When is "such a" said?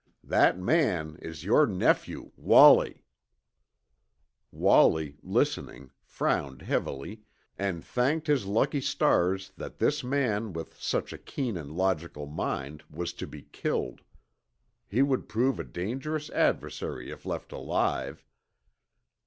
10.81-11.19